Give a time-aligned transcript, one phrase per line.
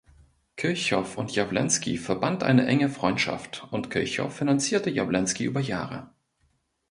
[0.55, 6.09] Kirchhoff und Jawlensky verband eine enge Freundschaft und Kirchhoff finanzierte Jawlensky über Jahre.